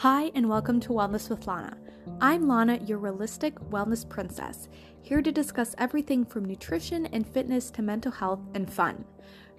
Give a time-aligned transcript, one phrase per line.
[0.00, 1.76] Hi, and welcome to Wellness with Lana.
[2.22, 4.66] I'm Lana, your realistic wellness princess,
[5.02, 9.04] here to discuss everything from nutrition and fitness to mental health and fun.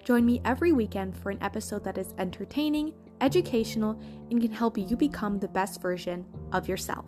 [0.04, 4.00] Join me every weekend for an episode that is entertaining, educational,
[4.32, 7.06] and can help you become the best version of yourself.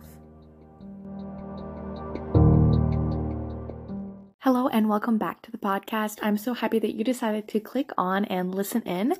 [4.39, 6.19] Hello, and welcome back to the podcast.
[6.21, 9.15] I'm so happy that you decided to click on and listen in.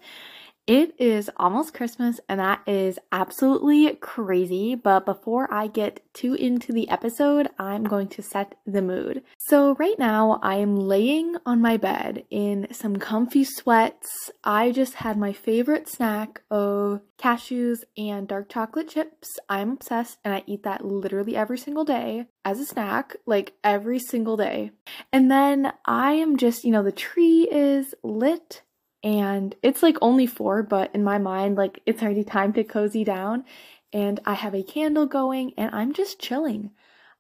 [0.68, 4.74] It is almost Christmas, and that is absolutely crazy.
[4.74, 9.22] But before I get too into the episode, I'm going to set the mood.
[9.38, 14.32] So, right now, I am laying on my bed in some comfy sweats.
[14.44, 19.38] I just had my favorite snack of cashews and dark chocolate chips.
[19.48, 24.00] I'm obsessed, and I eat that literally every single day as a snack, like every
[24.00, 24.72] single day.
[25.14, 28.64] And then I am just, you know, the tree is lit
[29.06, 33.04] and it's like only four, but in my mind, like it's already time to cozy
[33.04, 33.46] down.
[33.94, 36.72] And I have a candle going and I'm just chilling.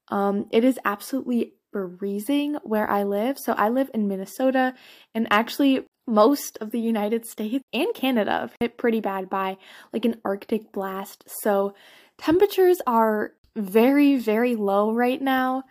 [0.09, 3.37] Um, it is absolutely freezing where I live.
[3.37, 4.73] So I live in Minnesota
[5.13, 9.57] and actually most of the United States and Canada hit pretty bad by
[9.93, 11.23] like an Arctic blast.
[11.43, 11.75] So
[12.17, 15.63] temperatures are very, very low right now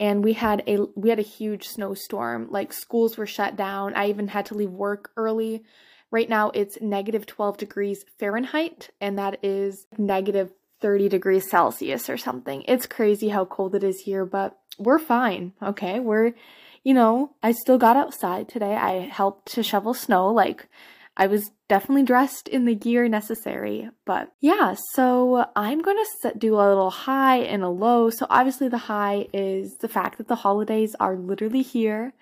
[0.00, 2.48] and we had a we had a huge snowstorm.
[2.50, 3.94] Like schools were shut down.
[3.94, 5.62] I even had to leave work early.
[6.10, 12.16] Right now it's negative 12 degrees fahrenheit and that is negative 30 degrees celsius or
[12.16, 12.64] something.
[12.66, 16.00] It's crazy how cold it is here but we're fine okay?
[16.00, 16.32] We're
[16.82, 18.74] you know i still got outside today.
[18.74, 20.66] I helped to shovel snow like
[21.16, 23.90] I was definitely dressed in the gear necessary.
[24.06, 28.10] But yeah, so I'm going to do a little high and a low.
[28.10, 32.14] So obviously, the high is the fact that the holidays are literally here.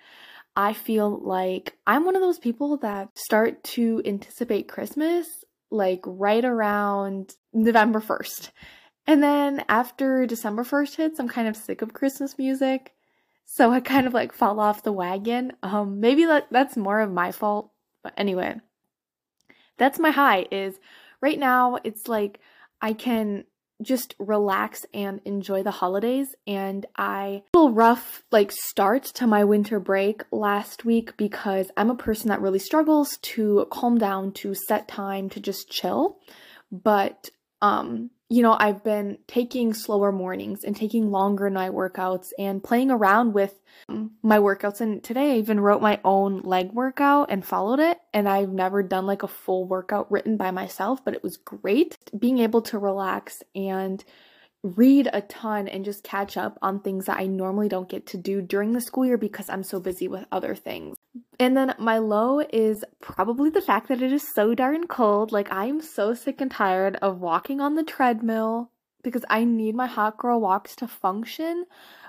[0.55, 5.27] I feel like I'm one of those people that start to anticipate Christmas
[5.71, 8.49] like right around November 1st.
[9.07, 12.93] And then after December 1st hits, I'm kind of sick of Christmas music.
[13.45, 15.53] So I kind of like fall off the wagon.
[15.63, 17.71] Um maybe that that's more of my fault.
[18.03, 18.55] But anyway,
[19.79, 20.79] that's my high is
[21.21, 22.39] right now it's like
[22.81, 23.45] I can
[23.81, 29.79] just relax and enjoy the holidays and I little rough like start to my winter
[29.79, 34.87] break last week because I'm a person that really struggles to calm down to set
[34.87, 36.19] time to just chill.
[36.71, 37.29] But
[37.61, 42.91] um you know, I've been taking slower mornings and taking longer night workouts and playing
[42.91, 44.81] around with um, my workouts.
[44.81, 47.99] And today I even wrote my own leg workout and followed it.
[48.13, 51.97] And I've never done like a full workout written by myself, but it was great
[52.17, 54.03] being able to relax and
[54.61, 58.17] read a ton and just catch up on things that I normally don't get to
[58.17, 60.98] do during the school year because I'm so busy with other things.
[61.39, 65.31] And then my low is probably the fact that it is so darn cold.
[65.31, 68.71] Like, I'm so sick and tired of walking on the treadmill
[69.03, 71.65] because I need my hot girl walks to function.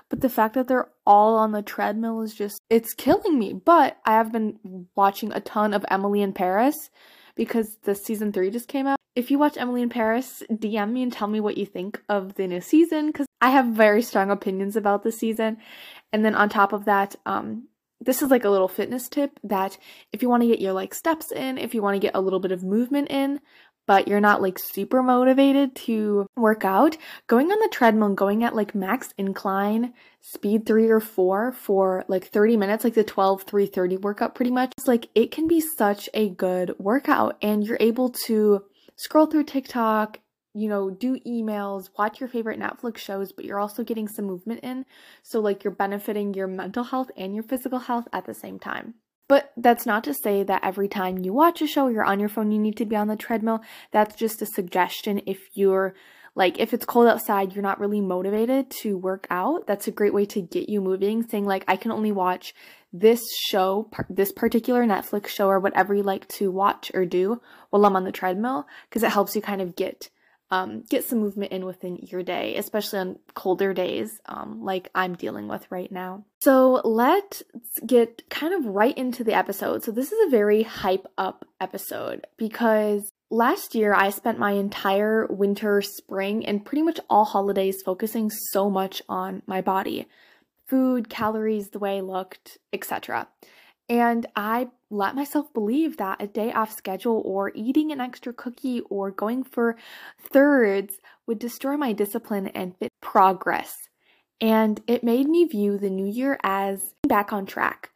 [0.09, 3.53] But the fact that they're all on the treadmill is just, it's killing me.
[3.53, 6.89] But I have been watching a ton of Emily in Paris
[7.35, 8.99] because the season three just came out.
[9.15, 12.35] If you watch Emily in Paris, DM me and tell me what you think of
[12.35, 15.57] the new season because I have very strong opinions about the season.
[16.13, 17.67] And then on top of that, um,
[18.01, 19.77] this is like a little fitness tip that
[20.11, 22.21] if you want to get your like steps in, if you want to get a
[22.21, 23.39] little bit of movement in,
[23.87, 26.97] but you're not like super motivated to work out,
[27.27, 32.05] going on the treadmill and going at like max incline, speed 3 or 4 for
[32.07, 34.73] like 30 minutes, like the 12 330 workout pretty much.
[34.77, 38.63] It's like it can be such a good workout and you're able to
[38.95, 40.19] scroll through TikTok,
[40.53, 44.61] you know, do emails, watch your favorite Netflix shows, but you're also getting some movement
[44.61, 44.85] in.
[45.23, 48.95] So, like, you're benefiting your mental health and your physical health at the same time.
[49.27, 52.27] But that's not to say that every time you watch a show, you're on your
[52.27, 53.61] phone, you need to be on the treadmill.
[53.91, 55.95] That's just a suggestion if you're
[56.35, 60.13] like if it's cold outside you're not really motivated to work out that's a great
[60.13, 62.53] way to get you moving saying like i can only watch
[62.93, 67.85] this show this particular netflix show or whatever you like to watch or do while
[67.85, 70.09] i'm on the treadmill because it helps you kind of get
[70.51, 75.15] um, get some movement in within your day, especially on colder days um, like I'm
[75.15, 76.25] dealing with right now.
[76.41, 77.41] So let's
[77.85, 79.83] get kind of right into the episode.
[79.83, 85.25] So, this is a very hype up episode because last year I spent my entire
[85.27, 90.07] winter, spring, and pretty much all holidays focusing so much on my body
[90.67, 93.27] food, calories, the way I looked, etc.
[93.91, 98.79] And I let myself believe that a day off schedule or eating an extra cookie
[98.89, 99.75] or going for
[100.31, 100.95] thirds
[101.27, 103.73] would destroy my discipline and fit progress.
[104.39, 107.89] And it made me view the new year as back on track.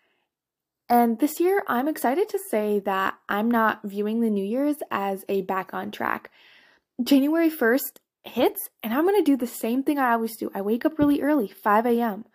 [0.89, 5.23] And this year, I'm excited to say that I'm not viewing the New Year's as
[5.29, 6.29] a back on track.
[7.01, 10.51] January 1st hits and I'm to do the same thing I always do.
[10.53, 12.25] I wake up really early, 5 a.m.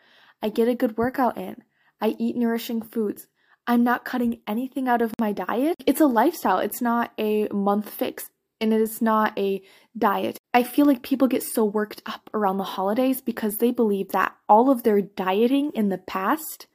[0.43, 1.63] I get a good workout in.
[2.01, 3.27] I eat nourishing foods.
[3.71, 5.77] I'm not cutting anything out of my diet.
[5.87, 8.29] It's a lifestyle, it's not a month fix,
[8.61, 9.63] and it is not a
[9.97, 10.39] diet.
[10.53, 14.35] I feel like people get so worked up around the holidays because they believe that
[14.49, 16.67] all of their dieting in the past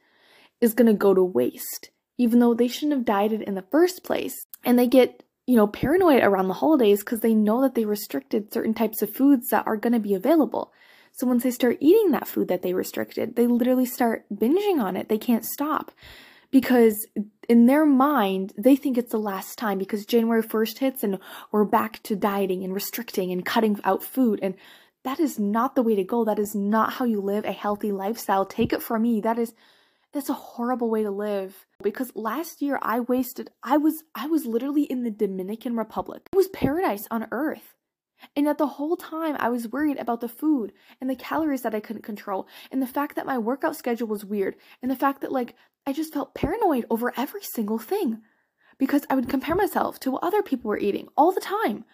[0.62, 4.02] is going to go to waste, even though they shouldn't have dieted in the first
[4.02, 4.46] place.
[4.64, 8.54] And they get you know, paranoid around the holidays because they know that they restricted
[8.54, 10.72] certain types of foods that are going to be available.
[11.12, 14.96] So once they start eating that food that they restricted, they literally start binging on
[14.96, 15.10] it.
[15.10, 15.92] They can't stop
[16.56, 17.06] because
[17.50, 21.18] in their mind, they think it's the last time because January 1st hits and
[21.52, 24.40] we're back to dieting and restricting and cutting out food.
[24.40, 24.54] And
[25.04, 26.24] that is not the way to go.
[26.24, 28.46] That is not how you live a healthy lifestyle.
[28.46, 29.20] Take it from me.
[29.20, 29.52] That is
[30.14, 34.46] that's a horrible way to live because last year I wasted I was I was
[34.46, 36.22] literally in the Dominican Republic.
[36.32, 37.74] It was paradise on earth.
[38.34, 41.74] And yet the whole time I was worried about the food and the calories that
[41.74, 45.20] I couldn't control and the fact that my workout schedule was weird and the fact
[45.20, 45.54] that like
[45.86, 48.22] I just felt paranoid over every single thing
[48.76, 51.84] because I would compare myself to what other people were eating all the time.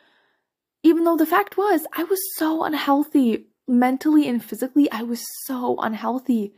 [0.82, 5.76] Even though the fact was I was so unhealthy mentally and physically, I was so
[5.78, 6.54] unhealthy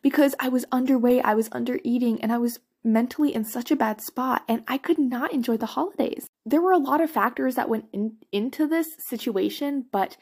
[0.00, 3.76] because I was underweight, I was under eating, and I was mentally in such a
[3.76, 6.28] bad spot and I could not enjoy the holidays.
[6.44, 10.16] There were a lot of factors that went in, into this situation, but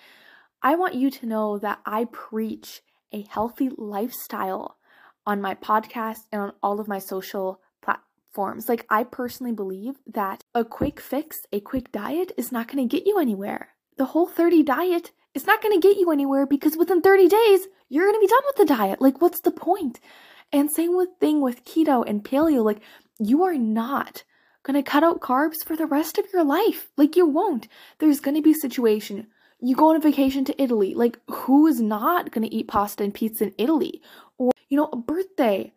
[0.62, 2.80] I want you to know that I preach
[3.12, 4.78] a healthy lifestyle
[5.26, 8.68] on my podcast and on all of my social platforms.
[8.68, 12.96] Like, I personally believe that a quick fix, a quick diet is not going to
[12.96, 13.70] get you anywhere.
[13.96, 17.66] The whole 30 diet is not going to get you anywhere because within 30 days,
[17.88, 19.00] you're going to be done with the diet.
[19.00, 20.00] Like, what's the point?
[20.52, 22.64] And same with thing with keto and paleo.
[22.64, 22.80] Like,
[23.18, 24.24] you are not
[24.62, 26.90] going to cut out carbs for the rest of your life.
[26.96, 27.68] Like, you won't.
[27.98, 29.28] There's going to be a situation.
[29.60, 30.94] You go on a vacation to Italy.
[30.94, 34.02] Like, who is not going to eat pasta and pizza in Italy?
[34.68, 35.72] You know, a birthday.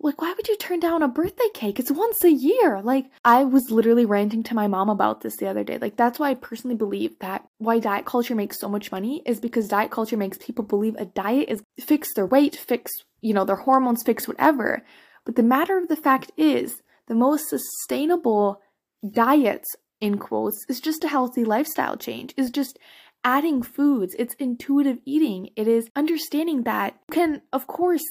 [0.00, 1.78] Like why would you turn down a birthday cake?
[1.78, 2.80] It's once a year.
[2.82, 5.78] Like i was literally ranting to my mom about this the other day.
[5.78, 9.38] Like that's why i personally believe that why diet culture makes so much money is
[9.38, 12.90] because diet culture makes people believe a diet is fix their weight fix
[13.20, 14.84] you know their hormones fix whatever.
[15.24, 18.60] But the matter of the fact is the most sustainable
[19.08, 19.68] diets
[20.00, 22.78] in quotes is just a healthy lifestyle change is just
[23.24, 28.04] adding foods it's intuitive eating it is understanding that you can of course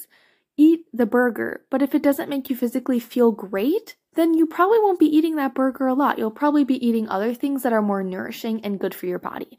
[0.56, 4.78] eat the burger, but if it doesn't make you physically feel great, then you probably
[4.80, 6.18] won't be eating that burger a lot.
[6.18, 9.58] You'll probably be eating other things that are more nourishing and good for your body.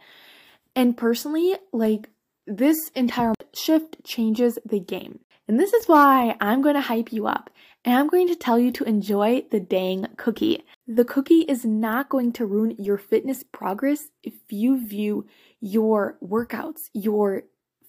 [0.76, 2.10] And personally, like
[2.46, 5.20] this entire shift changes the game.
[5.48, 7.50] And this is why I'm going to hype you up
[7.86, 10.64] and I'm going to tell you to enjoy the dang cookie.
[10.88, 15.26] The cookie is not going to ruin your fitness progress if you view
[15.60, 17.44] your workouts, your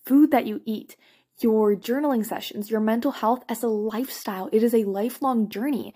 [0.04, 0.96] food that you eat,
[1.40, 4.48] your journaling sessions, your mental health as a lifestyle.
[4.52, 5.94] It is a lifelong journey.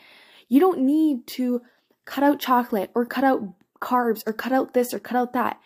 [0.49, 1.63] You don't need to
[2.05, 5.61] cut out chocolate or cut out carbs or cut out this or cut out that.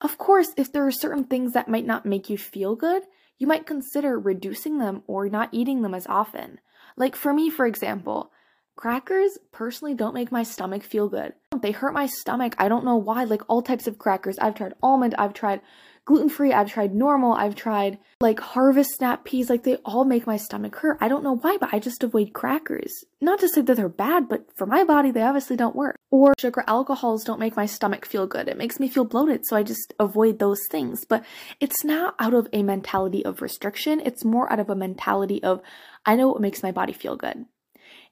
[0.00, 3.02] Of course, if there are certain things that might not make you feel good,
[3.38, 6.60] you might consider reducing them or not eating them as often.
[7.00, 8.30] Like for me, for example,
[8.76, 11.32] crackers personally don't make my stomach feel good.
[11.62, 12.54] They hurt my stomach.
[12.58, 13.24] I don't know why.
[13.24, 14.38] Like all types of crackers.
[14.38, 15.62] I've tried almond, I've tried
[16.04, 20.26] gluten free, I've tried normal, I've tried like harvest snap peas, like they all make
[20.26, 20.98] my stomach hurt.
[21.00, 22.92] I don't know why, but I just avoid crackers.
[23.20, 25.96] Not to say that they're bad, but for my body, they obviously don't work.
[26.10, 28.48] Or sugar alcohols don't make my stomach feel good.
[28.48, 31.04] It makes me feel bloated, so I just avoid those things.
[31.04, 31.24] But
[31.60, 35.60] it's not out of a mentality of restriction, it's more out of a mentality of
[36.06, 37.44] I know what makes my body feel good.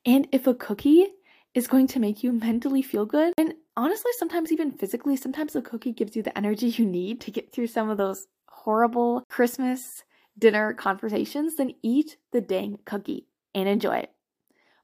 [0.05, 1.07] And if a cookie
[1.55, 5.63] is going to make you mentally feel good, and honestly, sometimes even physically, sometimes a
[5.63, 10.05] cookie gives you the energy you need to get through some of those horrible Christmas
[10.39, 14.13] dinner conversations, then eat the dang cookie and enjoy it.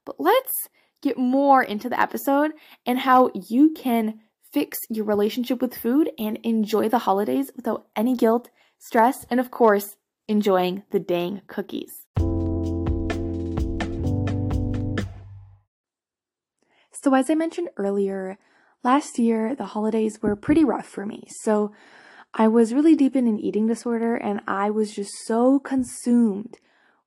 [0.05, 0.69] But let's
[1.01, 2.51] get more into the episode
[2.85, 4.19] and how you can
[4.51, 9.51] fix your relationship with food and enjoy the holidays without any guilt, stress, and of
[9.51, 9.97] course,
[10.27, 12.05] enjoying the dang cookies.
[17.05, 18.39] So, as I mentioned earlier,
[18.85, 21.23] Last year, the holidays were pretty rough for me.
[21.41, 21.71] So
[22.35, 26.59] I was really deep in an eating disorder and I was just so consumed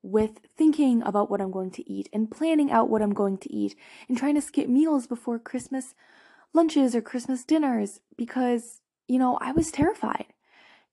[0.03, 3.55] with thinking about what I'm going to eat and planning out what I'm going to
[3.55, 3.77] eat
[4.09, 5.95] and trying to skip meals before Christmas
[6.53, 10.27] lunches or Christmas dinners because, you know, I was terrified.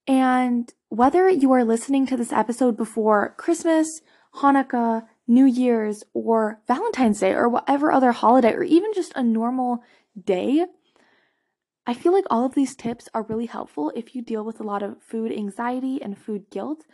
[0.06, 4.02] And whether you are listening to this episode before Christmas,
[4.36, 9.84] Hanukkah, New Year's, or Valentine's Day, or whatever other holiday, or even just a normal
[10.22, 10.66] day,
[11.88, 14.64] I feel like all of these tips are really helpful if you deal with a
[14.64, 16.86] lot of food anxiety and food guilt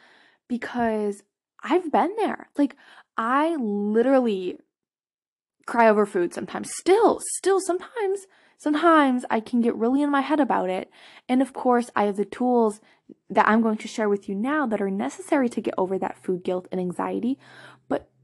[0.47, 1.23] because
[1.63, 2.49] I've been there.
[2.57, 2.75] Like,
[3.17, 4.57] I literally
[5.65, 6.71] cry over food sometimes.
[6.75, 10.89] Still, still sometimes, sometimes I can get really in my head about it.
[11.29, 12.81] And of course, I have the tools
[13.29, 16.21] that I'm going to share with you now that are necessary to get over that
[16.21, 17.37] food guilt and anxiety.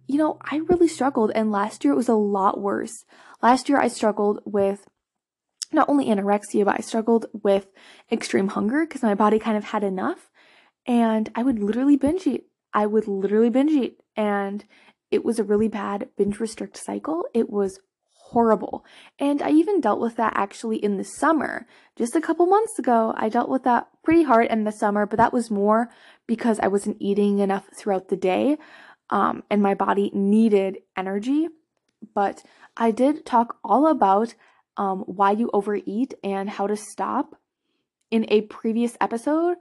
[0.07, 3.05] You know, I really struggled, and last year it was a lot worse.
[3.41, 4.87] Last year I struggled with
[5.71, 7.67] not only anorexia, but I struggled with
[8.11, 10.31] extreme hunger because my body kind of had enough.
[10.85, 12.47] And I would literally binge eat.
[12.73, 13.99] I would literally binge eat.
[14.15, 14.63] And
[15.11, 17.25] it was a really bad binge restrict cycle.
[17.33, 17.79] It was
[18.29, 18.85] horrible.
[19.19, 21.65] And I even dealt with that actually in the summer.
[21.95, 25.17] Just a couple months ago, I dealt with that pretty hard in the summer, but
[25.17, 25.89] that was more
[26.27, 28.57] because I wasn't eating enough throughout the day
[29.09, 31.47] um, and my body needed energy.
[32.13, 32.43] But
[32.75, 34.35] I did talk all about
[34.77, 37.35] um, why you overeat and how to stop
[38.11, 39.57] in a previous episode.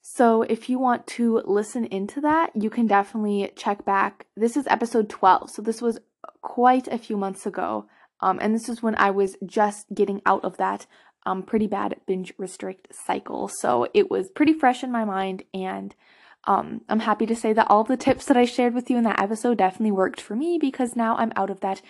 [0.00, 4.26] So if you want to listen into that, you can definitely check back.
[4.36, 5.50] This is episode 12.
[5.50, 6.00] So this was
[6.40, 7.86] quite a few months ago.
[8.20, 10.86] Um, and this is when I was just getting out of that
[11.24, 13.48] um, pretty bad binge restrict cycle.
[13.48, 15.44] So it was pretty fresh in my mind.
[15.54, 15.94] And
[16.44, 19.04] um, I'm happy to say that all the tips that I shared with you in
[19.04, 21.82] that episode definitely worked for me because now I'm out of that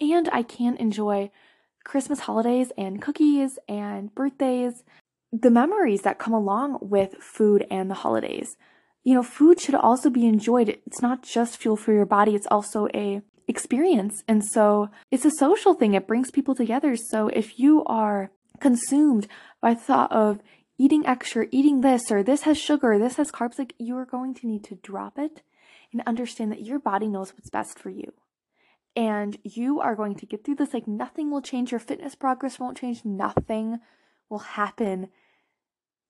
[0.00, 1.30] and I can enjoy
[1.84, 4.84] Christmas holidays and cookies and birthdays
[5.40, 8.56] the memories that come along with food and the holidays.
[9.02, 10.78] You know, food should also be enjoyed.
[10.86, 14.22] It's not just fuel for your body, it's also a experience.
[14.28, 15.94] And so it's a social thing.
[15.94, 16.96] It brings people together.
[16.96, 18.30] So if you are
[18.60, 19.26] consumed
[19.60, 20.38] by thought of
[20.78, 24.34] eating extra, eating this, or this has sugar, this has carbs, like you are going
[24.34, 25.42] to need to drop it
[25.92, 28.12] and understand that your body knows what's best for you.
[28.96, 30.72] And you are going to get through this.
[30.72, 31.72] Like nothing will change.
[31.72, 33.04] Your fitness progress won't change.
[33.04, 33.78] Nothing
[34.28, 35.08] will happen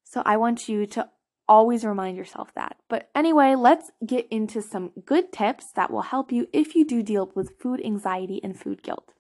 [0.05, 1.09] so I want you to
[1.49, 2.77] always remind yourself that.
[2.89, 7.03] But anyway, let's get into some good tips that will help you if you do
[7.03, 9.13] deal with food anxiety and food guilt.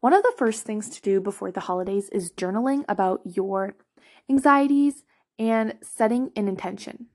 [0.00, 3.74] One of the first things to do before the holidays is journaling about your
[4.28, 5.04] anxieties
[5.38, 7.06] and setting an intention.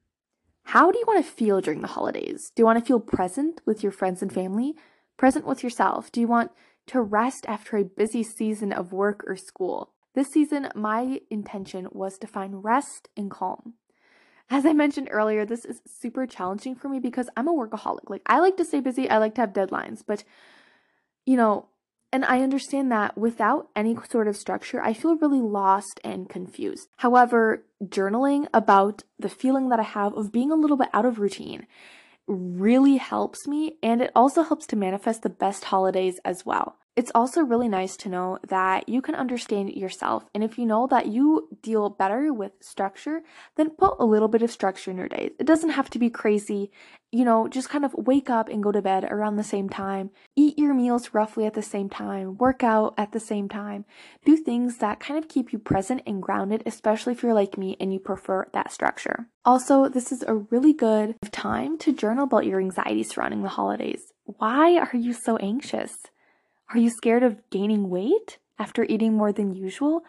[0.63, 2.51] How do you want to feel during the holidays?
[2.55, 4.75] Do you want to feel present with your friends and family?
[5.15, 6.11] Present with yourself?
[6.11, 6.51] Do you want
[6.87, 9.93] to rest after a busy season of work or school?
[10.15, 13.73] This season, my intention was to find rest and calm.
[14.49, 18.09] As I mentioned earlier, this is super challenging for me because I'm a workaholic.
[18.09, 20.23] Like, I like to stay busy, I like to have deadlines, but
[21.25, 21.67] you know,
[22.15, 26.87] and I understand that without any sort of structure, I feel really lost and confused.
[26.95, 31.19] However, journaling about the feeling that I have of being a little bit out of
[31.19, 31.67] routine
[32.25, 36.77] really helps me, and it also helps to manifest the best holidays as well.
[36.95, 40.23] It's also really nice to know that you can understand yourself.
[40.33, 43.23] And if you know that you deal better with structure,
[43.55, 45.31] then put a little bit of structure in your days.
[45.39, 46.71] It doesn't have to be crazy.
[47.11, 50.11] You know, just kind of wake up and go to bed around the same time,
[50.35, 53.85] eat your meals roughly at the same time, work out at the same time.
[54.25, 57.75] Do things that kind of keep you present and grounded, especially if you're like me
[57.79, 59.27] and you prefer that structure.
[59.43, 64.13] Also, this is a really good time to journal about your anxiety surrounding the holidays.
[64.25, 65.97] Why are you so anxious?
[66.69, 70.03] Are you scared of gaining weight after eating more than usual?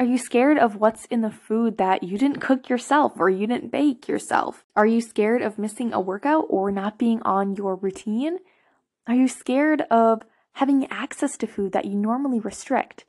[0.00, 3.48] Are you scared of what's in the food that you didn't cook yourself or you
[3.48, 4.64] didn't bake yourself?
[4.76, 8.38] Are you scared of missing a workout or not being on your routine?
[9.08, 13.06] Are you scared of having access to food that you normally restrict?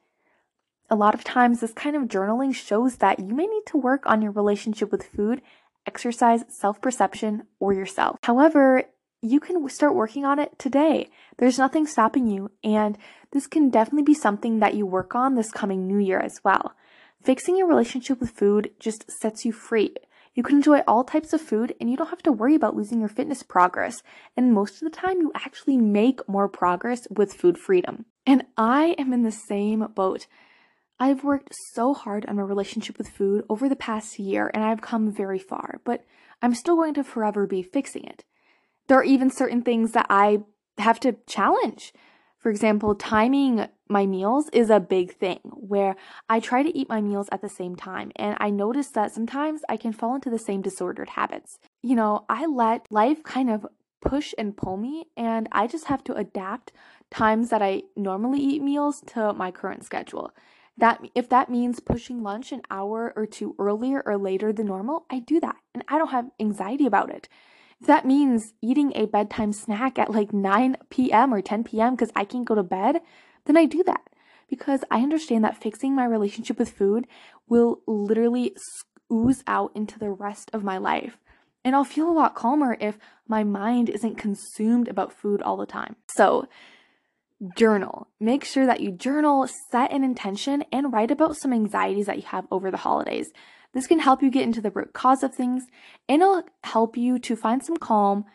[0.89, 4.08] A lot of times, this kind of journaling shows that you may need to work
[4.08, 5.43] on your relationship with food,
[5.86, 8.17] exercise, self perception, or yourself.
[8.24, 8.86] However,
[9.21, 11.09] you can start working on it today.
[11.38, 12.97] There's nothing stopping you, and
[13.31, 16.73] this can definitely be something that you work on this coming new year as well.
[17.23, 19.93] Fixing your relationship with food just sets you free.
[20.33, 22.99] You can enjoy all types of food and you don't have to worry about losing
[23.01, 24.01] your fitness progress.
[24.38, 28.05] And most of the time, you actually make more progress with food freedom.
[28.25, 30.27] And I am in the same boat.
[30.97, 34.81] I've worked so hard on my relationship with food over the past year and I've
[34.81, 36.05] come very far, but
[36.41, 38.23] I'm still going to forever be fixing it.
[38.89, 40.39] There are even certain things that I
[40.79, 41.93] have to challenge.
[42.39, 45.96] For example, timing my meals is a big thing where
[46.27, 48.12] I try to eat my meals at the same time.
[48.15, 51.60] And I notice that sometimes I can fall into the same disordered habits.
[51.84, 53.67] You know, I let life kind of
[54.01, 56.72] push and pull me, and I just have to adapt
[57.12, 60.31] times that I normally eat meals to my current schedule.
[60.77, 65.05] That if that means pushing lunch an hour or two earlier or later than normal,
[65.12, 65.58] I do that.
[65.75, 67.29] And I don't have anxiety about it.
[67.81, 71.33] That means eating a bedtime snack at like 9 p.m.
[71.33, 71.95] or 10 p.m.
[71.95, 73.01] because I can't go to bed,
[73.45, 74.01] then I do that
[74.50, 77.07] because I understand that fixing my relationship with food
[77.48, 78.55] will literally
[79.12, 81.17] ooze out into the rest of my life.
[81.63, 85.65] And I'll feel a lot calmer if my mind isn't consumed about food all the
[85.65, 85.95] time.
[86.07, 86.48] So,
[87.55, 88.07] journal.
[88.19, 92.24] Make sure that you journal, set an intention, and write about some anxieties that you
[92.24, 93.31] have over the holidays.
[93.73, 95.63] This can help you get into the root cause of things
[96.07, 98.25] and it'll help you to find some calm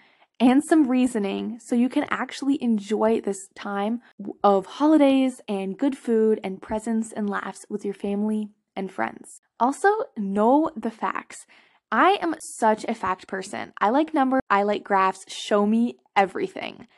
[0.40, 4.00] and some reasoning so you can actually enjoy this time
[4.42, 9.40] of holidays and good food and presents and laughs with your family and friends.
[9.60, 11.46] Also, know the facts.
[11.92, 13.72] I am such a fact person.
[13.80, 16.88] I like numbers, I like graphs, show me everything.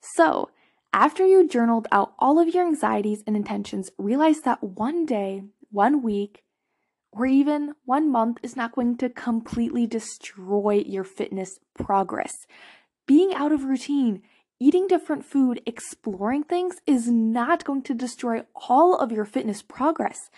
[0.00, 0.50] So,
[0.92, 6.00] after you journaled out all of your anxieties and intentions, realize that one day, one
[6.00, 6.44] week,
[7.16, 12.46] or even one month is not going to completely destroy your fitness progress.
[13.06, 14.22] Being out of routine,
[14.60, 20.30] eating different food, exploring things is not going to destroy all of your fitness progress.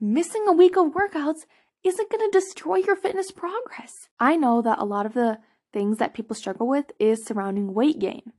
[0.00, 1.44] Missing a week of workouts
[1.84, 4.08] isn't going to destroy your fitness progress.
[4.18, 5.38] I know that a lot of the
[5.72, 8.32] things that people struggle with is surrounding weight gain.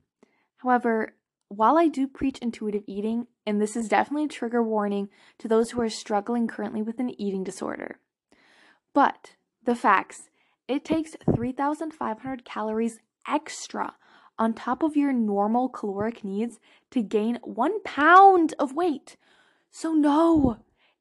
[0.56, 1.14] However,
[1.48, 5.08] while I do preach intuitive eating, and this is definitely a trigger warning
[5.38, 7.98] to those who are struggling currently with an eating disorder,
[8.92, 9.32] but
[9.64, 10.30] the facts
[10.66, 12.98] it takes 3,500 calories
[13.28, 13.94] extra
[14.38, 16.58] on top of your normal caloric needs
[16.90, 19.16] to gain one pound of weight.
[19.70, 20.58] So, no,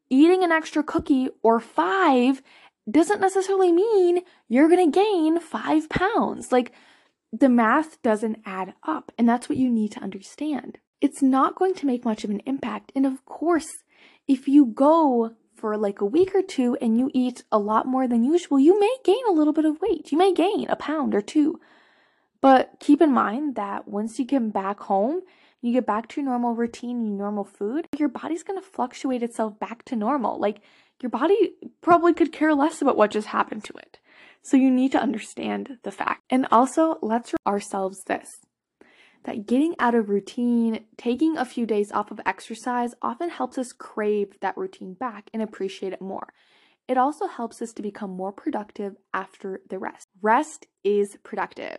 [0.10, 2.42] eating an extra cookie or five
[2.90, 6.52] doesn't necessarily mean you're gonna gain five pounds.
[6.52, 6.74] Like,
[7.32, 10.78] the math doesn't add up, and that's what you need to understand.
[11.04, 12.94] It's not going to make much of an impact.
[12.96, 13.68] And of course,
[14.26, 18.08] if you go for like a week or two and you eat a lot more
[18.08, 20.14] than usual, you may gain a little bit of weight.
[20.14, 21.60] You may gain a pound or two.
[22.40, 25.20] But keep in mind that once you get back home,
[25.60, 29.24] you get back to your normal routine your normal food, your body's going to fluctuate
[29.24, 30.40] itself back to normal.
[30.40, 30.62] Like
[31.02, 34.00] your body probably could care less about what just happened to it.
[34.42, 36.22] So you need to understand the fact.
[36.30, 38.39] And also, let's ourselves this
[39.24, 43.72] that getting out of routine, taking a few days off of exercise often helps us
[43.72, 46.34] crave that routine back and appreciate it more.
[46.88, 50.10] It also helps us to become more productive after the rest.
[50.22, 51.78] Rest is productive.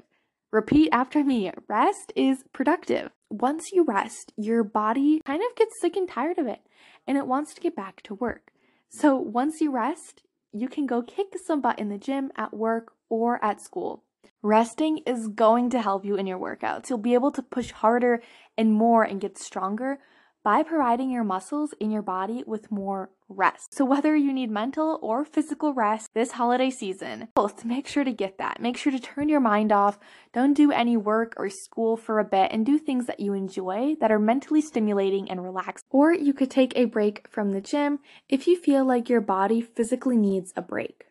[0.51, 3.11] Repeat after me rest is productive.
[3.29, 6.61] Once you rest, your body kind of gets sick and tired of it
[7.07, 8.53] and it wants to get back to work.
[8.89, 12.93] So once you rest, you can go kick some butt in the gym, at work,
[13.09, 14.05] or at school.
[14.45, 16.91] Resting is going to help you in your workouts.
[16.91, 18.21] You'll be able to push harder
[18.59, 20.01] and more and get stronger
[20.43, 23.73] by providing your muscles in your body with more rest.
[23.73, 28.13] So, whether you need mental or physical rest this holiday season, both make sure to
[28.13, 28.61] get that.
[28.61, 29.99] Make sure to turn your mind off.
[30.35, 33.97] Don't do any work or school for a bit and do things that you enjoy
[34.03, 35.87] that are mentally stimulating and relaxing.
[35.89, 39.63] Or you could take a break from the gym if you feel like your body
[39.63, 41.07] physically needs a break.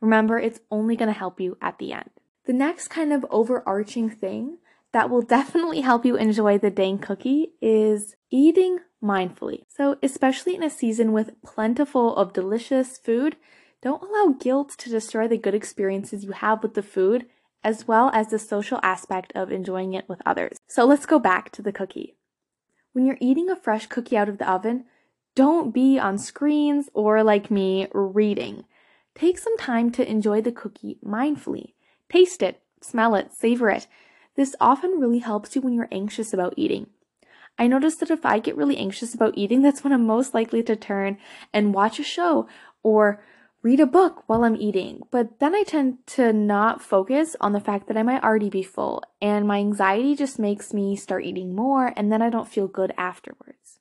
[0.00, 2.10] Remember, it's only going to help you at the end.
[2.44, 4.58] The next kind of overarching thing
[4.92, 9.62] that will definitely help you enjoy the dang cookie is eating mindfully.
[9.68, 13.36] So, especially in a season with plentiful of delicious food,
[13.80, 17.26] don't allow guilt to destroy the good experiences you have with the food,
[17.64, 20.56] as well as the social aspect of enjoying it with others.
[20.68, 22.16] So, let's go back to the cookie.
[22.92, 24.84] When you're eating a fresh cookie out of the oven,
[25.34, 28.64] don't be on screens or, like me, reading.
[29.14, 31.72] Take some time to enjoy the cookie mindfully.
[32.12, 33.86] Taste it, smell it, savor it,
[34.36, 36.88] this often really helps you when you're anxious about eating.
[37.58, 40.62] I notice that if I get really anxious about eating, that's when I'm most likely
[40.64, 41.16] to turn
[41.54, 42.46] and watch a show
[42.82, 43.22] or
[43.62, 45.00] read a book while I'm eating.
[45.10, 48.62] But then I tend to not focus on the fact that I might already be
[48.62, 52.68] full, and my anxiety just makes me start eating more, and then I don't feel
[52.68, 53.78] good afterwards.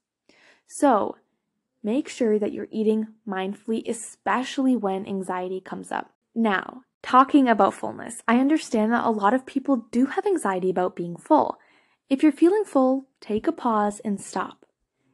[0.67, 1.17] So,
[1.83, 6.11] make sure that you're eating mindfully, especially when anxiety comes up.
[6.33, 10.95] Now, Talking about fullness, I understand that a lot of people do have anxiety about
[10.95, 11.57] being full.
[12.09, 14.65] If you're feeling full, take a pause and stop.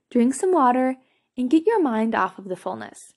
[0.09, 0.97] Drink some water
[1.37, 3.13] and get your mind off of the fullness.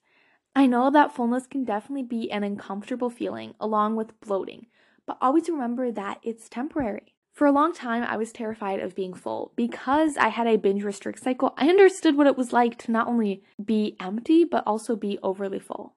[0.55, 4.67] I know that fullness can definitely be an uncomfortable feeling along with bloating,
[5.07, 7.15] but always remember that it's temporary.
[7.33, 9.53] For a long time, I was terrified of being full.
[9.57, 13.09] Because I had a binge restrict cycle, I understood what it was like to not
[13.09, 15.95] only be empty, but also be overly full.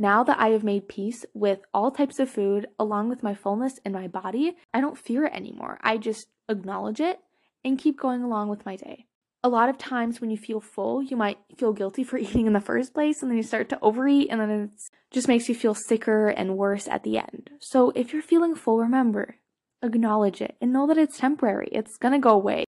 [0.00, 3.80] Now that I have made peace with all types of food, along with my fullness
[3.84, 5.80] in my body, I don't fear it anymore.
[5.82, 7.18] I just acknowledge it
[7.64, 9.06] and keep going along with my day.
[9.42, 12.52] A lot of times when you feel full, you might feel guilty for eating in
[12.52, 14.70] the first place, and then you start to overeat, and then it
[15.10, 17.50] just makes you feel sicker and worse at the end.
[17.58, 19.36] So if you're feeling full, remember,
[19.82, 21.68] acknowledge it and know that it's temporary.
[21.72, 22.64] It's gonna go away.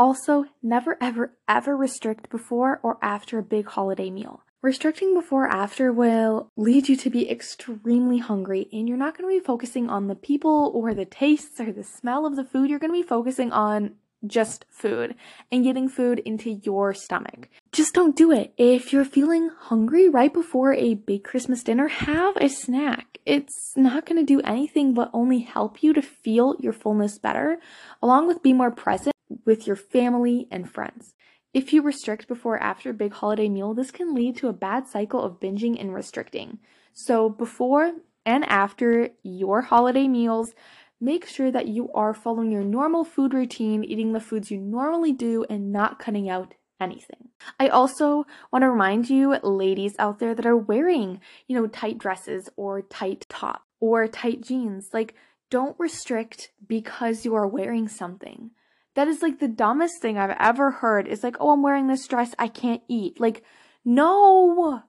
[0.00, 4.42] Also, never ever ever restrict before or after a big holiday meal.
[4.62, 9.40] Restricting before after will lead you to be extremely hungry, and you're not going to
[9.40, 12.70] be focusing on the people or the tastes or the smell of the food.
[12.70, 15.16] You're going to be focusing on just food
[15.50, 17.48] and getting food into your stomach.
[17.72, 18.54] Just don't do it.
[18.56, 23.18] If you're feeling hungry right before a big Christmas dinner, have a snack.
[23.26, 27.58] It's not going to do anything but only help you to feel your fullness better,
[28.00, 31.14] along with be more present with your family and friends.
[31.54, 34.54] If you restrict before or after a big holiday meal, this can lead to a
[34.54, 36.58] bad cycle of binging and restricting.
[36.94, 37.92] So, before
[38.24, 40.54] and after your holiday meals,
[41.00, 45.12] make sure that you are following your normal food routine, eating the foods you normally
[45.12, 47.28] do, and not cutting out anything.
[47.60, 51.98] I also want to remind you, ladies out there that are wearing, you know, tight
[51.98, 55.14] dresses or tight top or tight jeans, like,
[55.50, 58.52] don't restrict because you are wearing something.
[58.94, 61.08] That is like the dumbest thing I've ever heard.
[61.08, 63.20] It's like, oh, I'm wearing this dress, I can't eat.
[63.20, 63.42] Like,
[63.84, 64.82] no!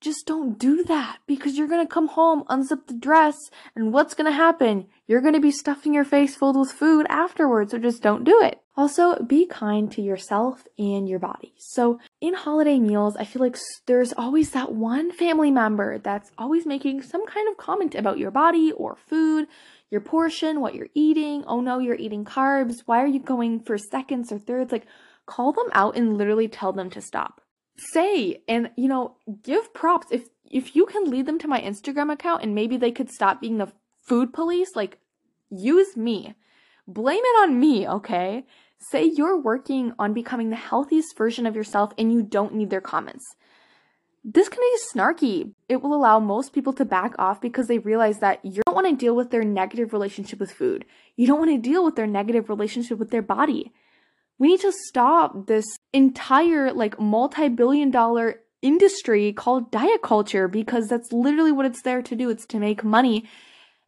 [0.00, 3.36] just don't do that because you're going to come home, unzip the dress,
[3.76, 4.86] and what's going to happen?
[5.06, 8.40] You're going to be stuffing your face filled with food afterwards, so just don't do
[8.42, 8.60] it.
[8.76, 11.52] Also, be kind to yourself and your body.
[11.58, 16.64] So, in holiday meals, I feel like there's always that one family member that's always
[16.64, 19.48] making some kind of comment about your body or food,
[19.90, 21.44] your portion, what you're eating.
[21.46, 22.82] Oh no, you're eating carbs.
[22.86, 24.72] Why are you going for seconds or thirds?
[24.72, 24.86] Like,
[25.26, 27.40] call them out and literally tell them to stop
[27.80, 32.12] say and you know give props if if you can lead them to my Instagram
[32.12, 33.72] account and maybe they could stop being the
[34.02, 34.98] food police like
[35.50, 36.34] use me
[36.86, 38.44] blame it on me okay
[38.78, 42.80] say you're working on becoming the healthiest version of yourself and you don't need their
[42.80, 43.34] comments
[44.22, 48.18] this can be snarky it will allow most people to back off because they realize
[48.18, 50.84] that you don't want to deal with their negative relationship with food
[51.16, 53.72] you don't want to deal with their negative relationship with their body
[54.40, 61.12] we need to stop this entire like multi-billion dollar industry called diet culture because that's
[61.12, 62.30] literally what it's there to do.
[62.30, 63.24] It's to make money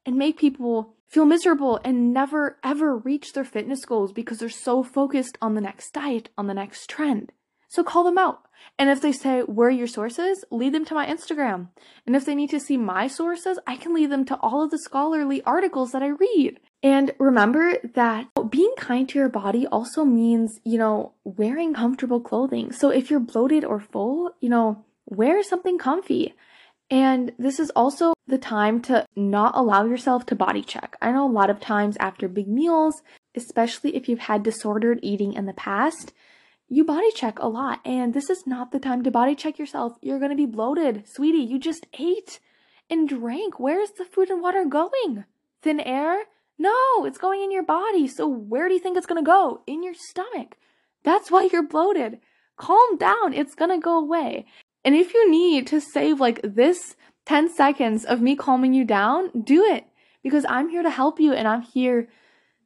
[0.04, 4.82] and make people feel miserable and never ever reach their fitness goals because they're so
[4.82, 7.32] focused on the next diet, on the next trend.
[7.68, 8.42] So call them out.
[8.78, 10.44] And if they say, Where are your sources?
[10.50, 11.68] lead them to my Instagram.
[12.06, 14.70] And if they need to see my sources, I can lead them to all of
[14.70, 16.60] the scholarly articles that I read.
[16.82, 22.72] And remember that being kind to your body also means, you know, wearing comfortable clothing.
[22.72, 26.34] So if you're bloated or full, you know, wear something comfy.
[26.90, 30.96] And this is also the time to not allow yourself to body check.
[31.00, 33.02] I know a lot of times after big meals,
[33.34, 36.12] especially if you've had disordered eating in the past,
[36.72, 37.80] you body check a lot.
[37.84, 39.92] And this is not the time to body check yourself.
[40.00, 41.04] You're going to be bloated.
[41.06, 42.40] Sweetie, you just ate
[42.88, 43.60] and drank.
[43.60, 45.26] Where's the food and water going?
[45.60, 46.24] Thin air?
[46.58, 48.08] No, it's going in your body.
[48.08, 49.60] So where do you think it's going to go?
[49.66, 50.56] In your stomach.
[51.04, 52.20] That's why you're bloated.
[52.56, 53.34] Calm down.
[53.34, 54.46] It's going to go away.
[54.82, 59.42] And if you need to save like this 10 seconds of me calming you down,
[59.44, 59.84] do it
[60.22, 62.08] because I'm here to help you and I'm here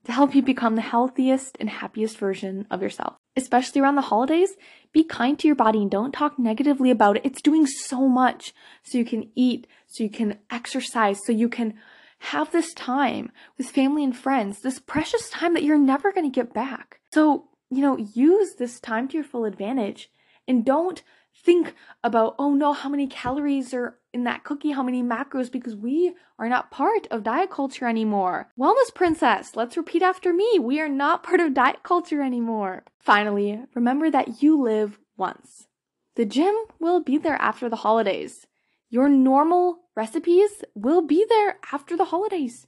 [0.04, 3.16] to help you become the healthiest and happiest version of yourself.
[3.36, 4.56] Especially around the holidays,
[4.92, 7.26] be kind to your body and don't talk negatively about it.
[7.26, 11.74] It's doing so much so you can eat, so you can exercise, so you can
[12.18, 16.34] have this time with family and friends, this precious time that you're never going to
[16.34, 17.00] get back.
[17.12, 20.10] So, you know, use this time to your full advantage
[20.48, 21.02] and don't
[21.44, 25.76] think about, oh no, how many calories are in that cookie, how many macros, because
[25.76, 28.48] we are not part of diet culture anymore.
[28.58, 30.58] Wellness princess, let's repeat after me.
[30.58, 32.84] We are not part of diet culture anymore.
[32.98, 35.68] Finally, remember that you live once.
[36.14, 38.46] The gym will be there after the holidays.
[38.88, 42.66] Your normal recipes will be there after the holidays.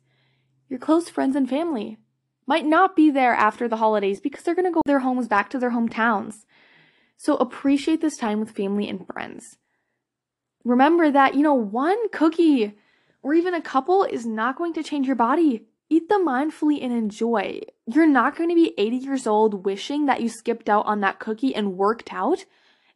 [0.69, 1.97] Your close friends and family
[2.47, 5.49] might not be there after the holidays because they're going to go their homes back
[5.51, 6.45] to their hometowns.
[7.17, 9.57] So appreciate this time with family and friends.
[10.69, 12.75] Remember that, you know, one cookie
[13.23, 15.65] or even a couple is not going to change your body.
[15.89, 17.61] Eat them mindfully and enjoy.
[17.87, 21.21] You're not going to be 80 years old wishing that you skipped out on that
[21.21, 22.45] cookie and worked out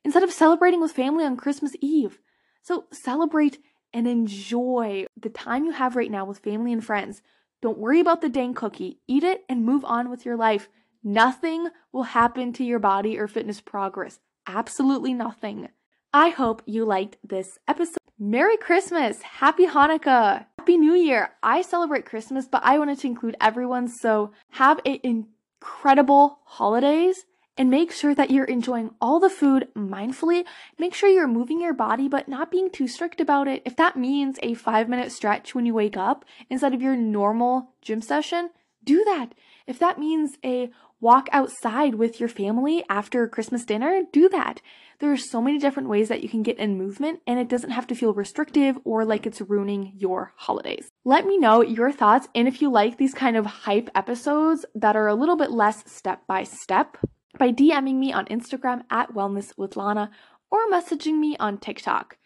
[0.04, 2.20] instead of celebrating with family on Christmas Eve.
[2.60, 3.58] So celebrate
[3.94, 7.22] and enjoy the time you have right now with family and friends.
[7.62, 8.98] Don't worry about the dang cookie.
[9.08, 10.68] Eat it and move on with your life.
[11.02, 14.20] Nothing will happen to your body or fitness progress.
[14.46, 15.68] Absolutely nothing.
[16.14, 17.96] I hope you liked this episode.
[18.18, 19.22] Merry Christmas!
[19.22, 20.44] Happy Hanukkah!
[20.58, 21.30] Happy New Year!
[21.42, 27.24] I celebrate Christmas, but I wanted to include everyone, so have an incredible holidays
[27.56, 30.44] and make sure that you're enjoying all the food mindfully.
[30.78, 33.62] Make sure you're moving your body, but not being too strict about it.
[33.64, 37.72] If that means a five minute stretch when you wake up instead of your normal
[37.80, 38.50] gym session,
[38.84, 39.28] do that.
[39.66, 40.70] If that means a
[41.02, 44.62] walk outside with your family after Christmas dinner, do that.
[45.00, 47.72] There are so many different ways that you can get in movement, and it doesn't
[47.72, 50.88] have to feel restrictive or like it's ruining your holidays.
[51.04, 54.94] Let me know your thoughts and if you like these kind of hype episodes that
[54.94, 56.96] are a little bit less step by step
[57.36, 60.08] by DMing me on Instagram at Wellness with Lana
[60.52, 62.16] or messaging me on TikTok.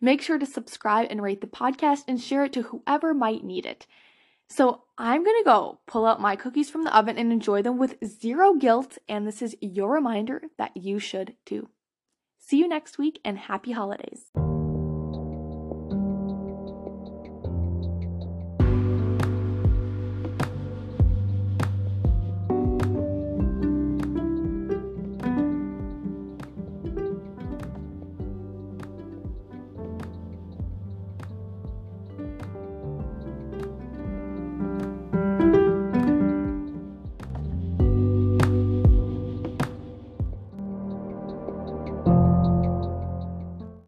[0.00, 3.66] Make sure to subscribe and rate the podcast and share it to whoever might need
[3.66, 3.86] it.
[4.48, 7.96] So I'm gonna go pull out my cookies from the oven and enjoy them with
[8.04, 11.68] zero guilt, and this is your reminder that you should too.
[12.38, 14.30] See you next week and happy holidays.